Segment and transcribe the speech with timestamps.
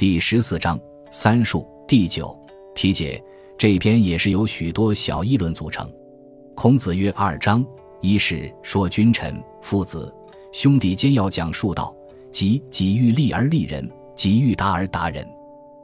[0.00, 0.80] 第十四章
[1.10, 2.34] 三术第九
[2.74, 3.22] 题解。
[3.58, 5.92] 这篇也是由许多小议论组成。
[6.54, 7.62] 孔子曰：“二章，
[8.00, 10.10] 一是说君臣、父子、
[10.52, 11.94] 兄弟间要讲述道，
[12.32, 15.22] 即己欲立而立人，己欲达而达人，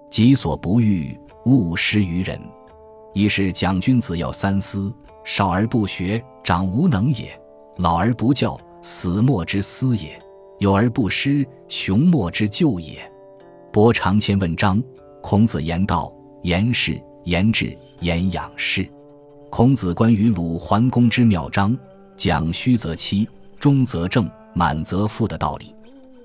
[0.09, 1.15] 己所不欲，
[1.45, 2.41] 勿施于人。
[3.13, 4.91] 一是讲君子要三思：
[5.27, 7.27] 少而不学，长无能也；
[7.77, 10.19] 老而不教，死莫之思也；
[10.59, 12.99] 有而不施，雄莫之救也。”
[13.77, 14.83] 伯长千问章，
[15.21, 16.11] 孔子言道
[16.45, 18.89] ：“言事。”言志言养士，
[19.51, 21.77] 孔子关于鲁桓公之妙章，
[22.17, 23.29] 讲虚则欺，
[23.61, 25.75] 中则正，满则富的道理，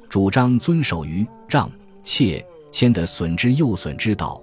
[0.08, 1.70] 主张遵守于让、
[2.04, 4.42] 切、谦的损之又损之道，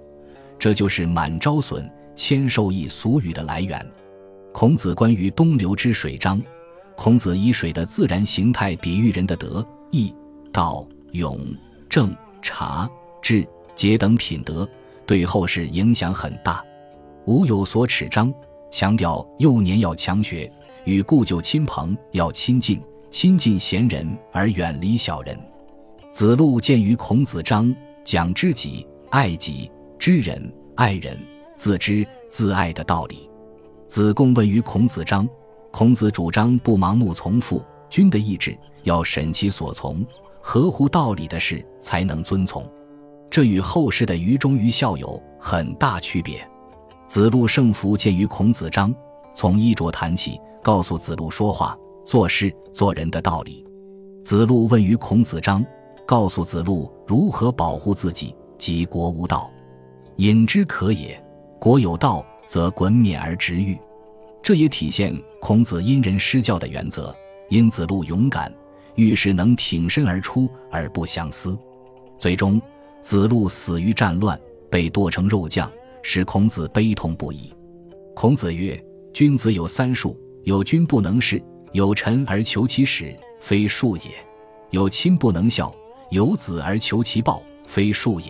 [0.59, 3.83] 这就是满招损，谦受益俗语的来源。
[4.53, 6.39] 孔子关于东流之水章，
[6.95, 10.13] 孔子以水的自然形态比喻人的德、义、
[10.51, 11.39] 道、勇、
[11.89, 12.87] 正、察、
[13.21, 14.67] 智、节等品德。
[15.05, 16.63] 对后世影响很大。
[17.25, 18.31] 吾有所耻章，
[18.69, 20.51] 强调幼年要强学，
[20.83, 25.35] 与故旧亲朋要亲近，亲近贤人而远离小人。
[26.11, 31.17] 子路见于孔子章，讲知己、爱己、知人、爱人、
[31.55, 33.27] 自知、自爱的道理。
[33.87, 35.27] 子贡问于孔子章，
[35.71, 40.05] 孔子主张不盲目从父君的意志，要审其所从，
[40.39, 42.63] 合乎道理的事才能遵从。
[43.29, 46.45] 这与后世的愚忠于孝有很大区别。
[47.07, 48.93] 子路胜服见于孔子章，
[49.33, 53.65] 从衣着谈起，告诉子路说话、做事、做人的道理。
[54.23, 55.65] 子路问于孔子章，
[56.05, 59.49] 告诉子路如何保护自己，即国无道，
[60.17, 61.19] 隐之可也；
[61.59, 63.77] 国有道，则滚冕而直欲。
[64.41, 67.15] 这也体现孔子因人施教的原则。
[67.49, 68.53] 因子路勇敢，
[68.93, 71.57] 遇事能挺身而出而不相思，
[72.15, 72.61] 最终。
[73.01, 74.39] 子路死于战乱，
[74.69, 77.53] 被剁成肉酱，使孔子悲痛不已。
[78.13, 78.81] 孔子曰
[79.13, 84.03] ：“君子有三术：有君不能事，有臣而求其始，非术也；
[84.71, 85.73] 有亲不能孝，
[86.11, 88.27] 有子而求其报，非术也；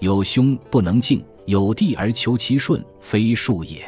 [0.00, 3.82] 有兄不能敬，有弟而求其顺，非术也。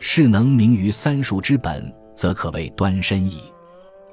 [0.00, 3.38] 是能明于三术之本，则可谓端身矣。”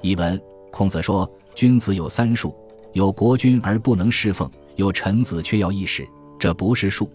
[0.02, 0.38] 译文：
[0.72, 2.54] 孔子说，君子有三术：
[2.92, 4.50] 有国君而不能侍奉。
[4.76, 6.06] 有臣子却要义使，
[6.38, 7.06] 这不是术；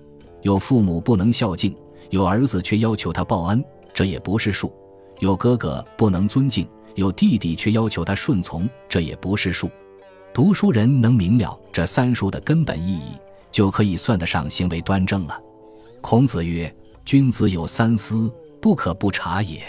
[0.42, 1.76] 有父母不能孝敬，
[2.10, 3.64] 有儿子却要求他报恩，
[3.94, 4.70] 这也不是术；
[5.20, 9.70] 有哥哥不能尊敬，有弟弟却要求他顺从，这也不是术。
[10.34, 13.18] 读书人能明了这三术的根本意义，
[13.52, 15.40] 就可以算得上行为端正了。
[16.02, 16.74] 孔子曰
[17.06, 19.62] ：“君子有三思，不可不察也。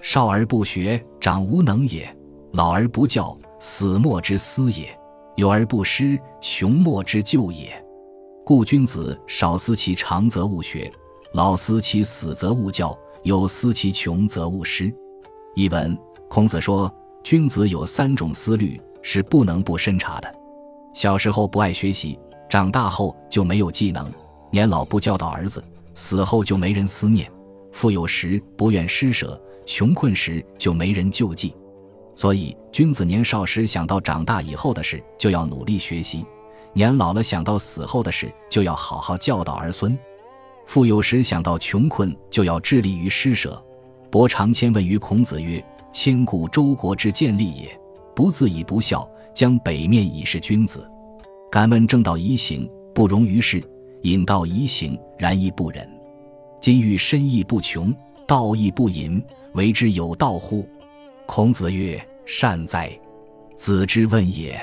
[0.00, 2.06] 少而不学，长无能也；
[2.52, 4.96] 老而不教，死莫之思也。”
[5.38, 7.70] 有而不失，雄莫之救也。
[8.44, 10.92] 故君子少思其长则勿学，
[11.32, 14.92] 老思其死则勿教，有思其穷则勿施。
[15.54, 15.96] 译文：
[16.28, 20.34] 孔子说，君子有三种思虑是不能不深察的：
[20.92, 22.18] 小时候不爱学习，
[22.50, 24.04] 长大后就没有技能；
[24.50, 25.62] 年老不教导儿子，
[25.94, 27.28] 死后就没人思念；
[27.70, 31.54] 富有时不愿施舍，穷困时就没人救济。
[32.18, 36.26] 所以，君子年少时想到长大以后的事，就要努力学习；
[36.72, 39.96] 年老了想到死后的事，就要好好教导儿孙；
[40.66, 43.64] 富有时想到穷困，就要致力于施舍。
[44.10, 45.64] 伯长千问于孔子曰
[45.94, 47.80] ：“千古周国之建立也，
[48.16, 50.90] 不自以不孝，将北面以是君子。
[51.52, 53.60] 敢问正道宜行，不容于世；
[54.02, 55.88] 隐道宜行，然亦不忍。
[56.60, 57.94] 今欲深义不穷，
[58.26, 60.68] 道义不隐，为之有道乎？”
[61.28, 62.90] 孔子曰：“善哉！
[63.54, 64.58] 子之问也。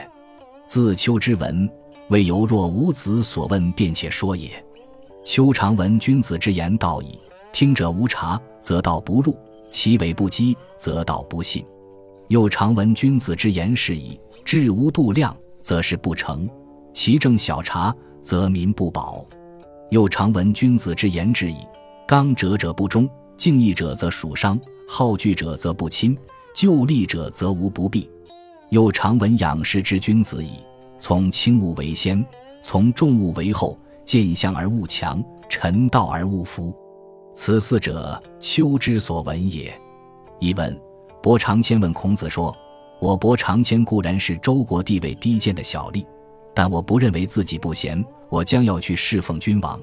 [0.65, 1.69] 自丘之闻，
[2.09, 4.49] 未犹若吾子所问，便且说也。
[5.23, 7.19] 丘常闻君子之言道矣，
[7.53, 9.31] 听者无察，则道不入；
[9.69, 11.63] 其尾不击，则道不信。
[12.29, 16.49] 又常闻君子之言是矣，志无度量，则事不成；
[16.91, 19.23] 其政小察，则民不保。
[19.91, 21.57] 又常闻君子之言至矣，
[22.07, 23.07] 刚者者不忠，
[23.37, 24.59] 敬义者则属伤，
[24.89, 26.17] 好惧者则不亲。”
[26.55, 28.09] 就利者则无不避，
[28.69, 30.53] 又常闻养士之君子矣。
[30.97, 32.25] 从轻物为先，
[32.61, 33.77] 从重物为后。
[34.05, 35.19] 见相而勿强，
[35.49, 36.71] 臣道而勿服。
[37.33, 39.73] 此四者，丘之所闻也。
[40.39, 40.79] 一问：
[41.23, 42.55] 伯长谦问孔子说
[43.01, 46.05] ：“我伯长谦固然是周国地位低贱的小吏，
[46.53, 49.81] 但我不认为自己不贤，我将要去侍奉君王。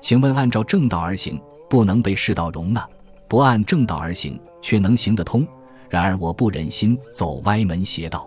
[0.00, 2.82] 请问，按照正道而行，不能被世道容纳；
[3.28, 5.46] 不按正道而行，却能行得通。”
[5.92, 8.26] 然而我不忍心走歪门邪道，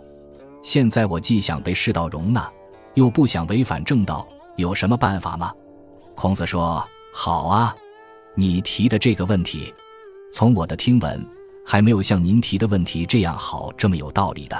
[0.62, 2.47] 现在我既想被世道容纳，
[2.94, 5.51] 又不想违反正道，有什么办法吗？”
[6.13, 7.75] 孔子说：“好啊，
[8.35, 9.73] 你提的这个问题，
[10.31, 11.27] 从我的听闻，
[11.65, 14.56] 还没有像您提的问题这样好，这么有道理的。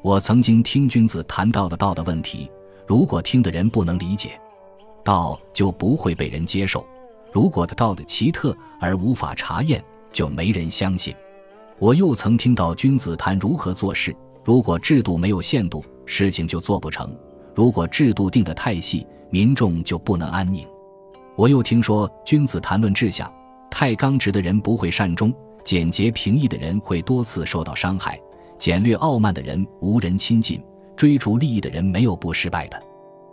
[0.00, 2.50] 我曾经听君子谈到的道的问题，
[2.86, 4.40] 如果听的人不能理解，
[5.04, 6.80] 道就不会被人接受；
[7.30, 11.14] 如果的道的奇特而无法查验，就没人相信。
[11.80, 17.08] 我又曾听到君子谈如何做事，如果制度没有限度，事情就做不成；
[17.54, 20.68] 如果制度定得太细，民众就不能安宁。”
[21.36, 23.32] 我又听说，君子谈论志向，
[23.70, 25.30] 太刚直的人不会善终；
[25.64, 28.12] 简洁平易的人会多次受到伤害；
[28.58, 30.60] 简略傲慢的人无人亲近；
[30.94, 32.78] 追逐利益的人没有不失败的。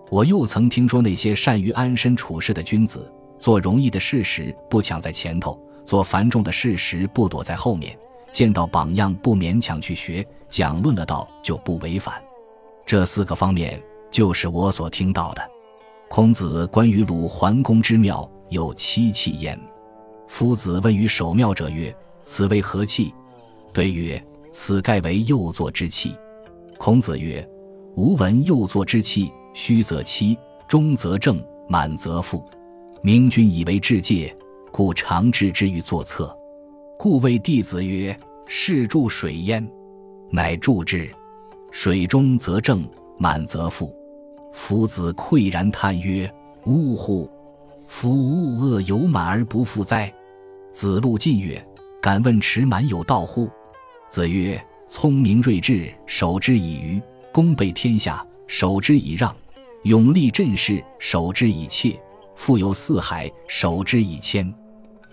[0.09, 7.93] 我又曾听说，那些善于安身处世的君子，做容易的事时不抢在前头，做繁重的事时不躲在后面，
[8.31, 12.21] 见到榜样不勉强去学，讲论了道就不违反。
[12.85, 15.41] 这四个方面，就是我所听到的。
[16.09, 19.59] 孔子关于鲁桓公之庙有七器焉。
[20.27, 21.93] 夫子问于守庙者曰
[22.23, 23.13] ：“此为何器？”
[23.73, 24.21] 对曰
[24.51, 26.15] ：“此盖为右座之器。”
[26.77, 27.45] 孔子曰
[27.97, 30.37] ：“吾闻右座之器，虚则欺，
[30.67, 32.43] 中则正，满则复。
[33.01, 34.35] 明君以为至戒，
[34.71, 36.36] 故常置之于左侧。
[36.99, 38.17] 故谓弟子曰
[38.47, 39.65] ：‘是注水焉。’
[40.31, 41.07] 乃注之，
[41.71, 42.83] 水中则正，
[43.19, 43.93] 满则覆。”
[44.51, 46.29] 夫子喟然叹曰
[46.65, 47.29] ：“呜呼！
[47.85, 50.11] 夫物恶有满而不复哉？”
[50.73, 51.63] 子路进曰
[52.01, 53.47] ：“敢问持满有道乎？”
[54.09, 54.59] 子曰
[54.89, 56.99] ：“聪明睿智，守之以愚；
[57.31, 59.31] 功备天下，守之以让；
[59.83, 61.91] 勇力振势，守之以怯；
[62.33, 64.51] 富有四海，守之以谦。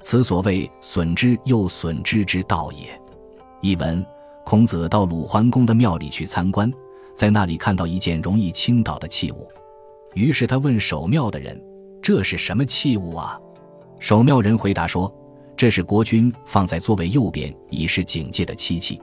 [0.04, 3.00] 此所谓损之又损之之道也。”
[3.62, 4.04] 译文：
[4.44, 6.70] 孔子到鲁桓公的庙里去参观。
[7.16, 9.48] 在那里看到一件容易倾倒的器物，
[10.12, 11.58] 于是他问守庙的人
[12.02, 13.40] ：“这是什么器物啊？”
[13.98, 15.10] 守庙人回答说
[15.56, 19.00] ：“这是国君放在座位右边以示警戒的漆器。”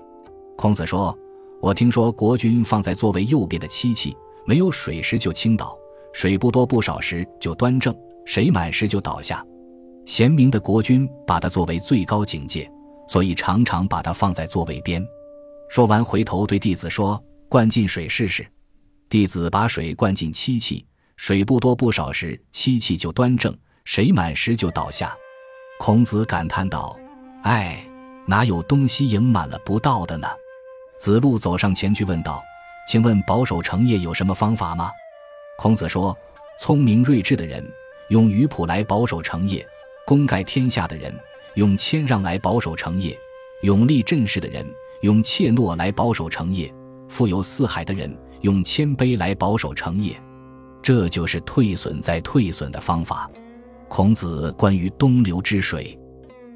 [0.56, 1.18] 孔子说
[1.62, 4.16] ：“我听说国君放在座位右边的漆器，
[4.46, 5.76] 没有水时就倾倒，
[6.14, 7.96] 水不多不少时就端正，
[8.26, 9.44] 水满时就倒下。
[10.06, 12.70] 贤明的国君把它作为最高警戒，
[13.08, 15.06] 所以常常把它放在座位边。”
[15.70, 17.22] 说完，回头对弟子说。
[17.50, 18.48] 灌进水试试。
[19.10, 20.86] 弟子把水灌进漆器，
[21.18, 23.52] 水不多不少时，漆器就端正；
[23.84, 25.14] 水满时就倒下。
[25.78, 26.98] 孔子感叹道
[27.44, 27.86] ：“哎，
[28.26, 30.30] 哪有东西盈满了不倒的呢？”
[30.98, 32.42] 子路走上前去问道
[32.88, 34.90] ：“请问保守成业有什么方法吗？”
[35.60, 36.18] 孔子说
[36.58, 37.62] ：“聪明睿智的人
[38.08, 39.62] 用鱼朴来保守成业；
[40.06, 41.14] 功盖天下的人
[41.56, 43.14] 用谦让来保守成业；
[43.62, 44.66] 勇立阵势的人
[45.02, 46.74] 用怯懦来保守成业。”
[47.08, 50.16] 富有四海的人用谦卑来保守成业，
[50.82, 53.30] 这就是退损再退损的方法。
[53.90, 56.00] 孔子关于东流之水，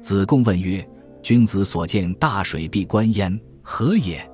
[0.00, 0.82] 子贡问曰
[1.22, 4.26] ：“君子所见大水必观焉，何也？”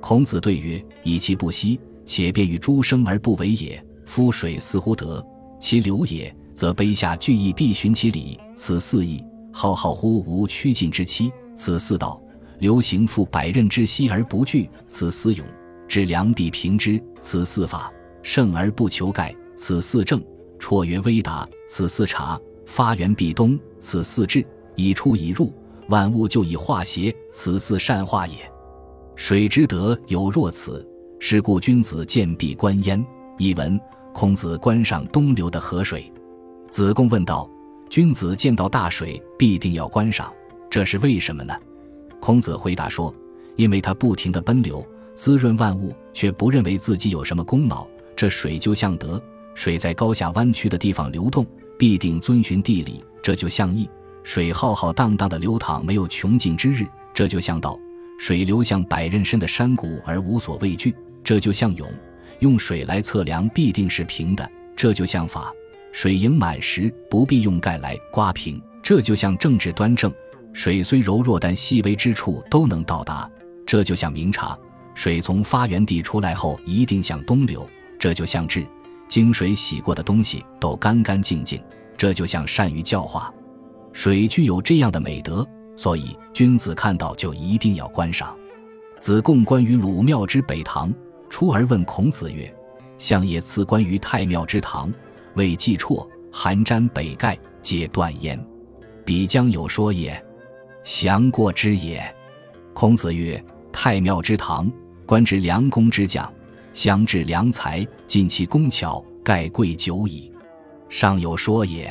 [0.00, 3.84] 孔子对曰：“以其不息，且便于诸生而不为也。
[4.06, 5.22] 夫水似乎得，
[5.60, 9.24] 其流也，则卑下巨义必循其理，此四义。
[9.52, 12.20] 浩浩乎无趋近之期，此四道。
[12.58, 15.46] 流行复百仞之溪而不惧，此四勇。”
[15.86, 17.88] 知良必平之，此四法；
[18.24, 20.18] 胜而不求盖，此四正；
[20.58, 25.52] 绰约微达，此四察；发源必东，此四志；以出以入，
[25.90, 28.34] 万物就以化邪，此四善化也。
[29.14, 30.84] 水之德有若此，
[31.20, 33.06] 是故君子见必观焉。
[33.38, 33.80] 译文：
[34.12, 36.12] 孔子观赏东流的河水。
[36.70, 37.48] 子贡问道
[37.88, 40.32] ：“君子见到大水必定要观赏，
[40.70, 41.54] 这是为什么呢？”
[42.20, 43.14] 孔子回答说
[43.56, 44.84] ：“因为它不停地奔流。”
[45.14, 47.84] 滋润万物，却不认为自己有什么功劳。
[48.14, 49.20] 这水就像德，
[49.52, 51.44] 水在高下弯曲的地方流动，
[51.76, 53.90] 必定遵循地理，这就像义。
[54.22, 57.76] 水浩浩荡荡的流淌，没有穷尽之日，这就像道。
[58.20, 60.94] 水流向百仞深的山谷而无所畏惧，
[61.24, 61.88] 这就像勇。
[62.38, 65.52] 用水来测量，必定是平的，这就像法。
[65.92, 70.12] 水盈满时，不必用盖来刮平，这就像政治端正。
[70.52, 73.30] 水虽柔弱，但细微之处都能到达，
[73.66, 74.58] 这就像明察。
[74.94, 77.68] 水从发源地出来后，一定向东流，
[77.98, 78.62] 这就像治；
[79.08, 81.60] 经水洗过的东西都干干净净，
[81.96, 83.32] 这就像善于教化。
[83.92, 88.36] 水具有这样的美德，所以君子看到就一定要观赏。
[89.00, 90.92] 子贡关于鲁庙之北堂，
[91.30, 92.52] 出而问孔子曰
[92.98, 94.92] ：“相也赐关于太庙之堂，
[95.38, 98.38] 谓季绰、韩瞻北盖，皆断焉。
[99.06, 100.22] 彼将有说也，
[100.82, 102.02] 详过之也。”
[102.74, 103.42] 孔子曰
[103.72, 104.70] ：“太庙之堂。”
[105.06, 106.30] 官至良工之将，
[106.74, 110.30] 相治良才，尽其工巧，盖贵久矣。
[110.90, 111.90] 尚有说也。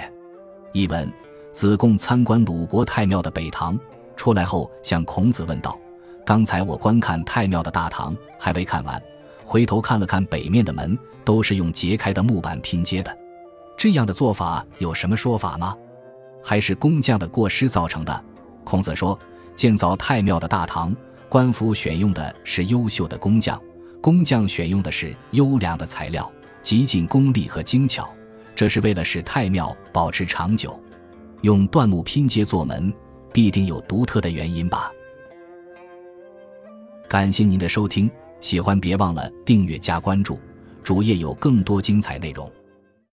[0.72, 1.12] 译文：
[1.52, 3.76] 子贡参观鲁国太庙的北堂，
[4.16, 5.76] 出来后向孔子问道
[6.24, 9.02] ：“刚才我观看太庙的大堂，还未看完，
[9.44, 13.18] 回头看了看北面的门，都是用截开的木板拼接的。
[13.78, 15.78] 这样的做法有什么说法吗？
[16.44, 18.26] 还是工匠的过失造成的？”
[18.66, 19.18] 孔子说
[19.56, 20.94] ：“建造太庙的大堂，
[21.30, 23.62] 官府选用的是优秀的工匠，
[24.02, 26.30] 工匠选用的是优良的材料，
[26.62, 28.10] 极尽功力和精巧。”
[28.56, 30.82] 这是为了使太庙保持长久，
[31.42, 32.92] 用椴木拼接做门，
[33.32, 34.92] 必定有独特的原因吧。
[37.08, 38.10] 感谢您的收听，
[38.42, 40.40] 喜欢别忘了订阅加关注，
[40.84, 42.52] 主页有更多精彩内容。